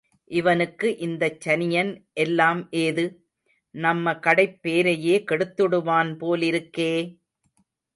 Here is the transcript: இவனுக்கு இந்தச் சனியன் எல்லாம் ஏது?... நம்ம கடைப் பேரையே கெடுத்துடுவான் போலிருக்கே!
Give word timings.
இவனுக்கு 0.31 0.87
இந்தச் 0.97 1.37
சனியன் 1.39 1.91
எல்லாம் 2.15 2.67
ஏது?... 2.79 3.05
நம்ம 3.75 4.15
கடைப் 4.19 4.59
பேரையே 4.63 5.17
கெடுத்துடுவான் 5.29 6.13
போலிருக்கே! 6.17 6.93